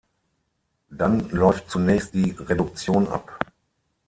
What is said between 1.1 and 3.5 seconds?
läuft zunächst die Reduktion ab.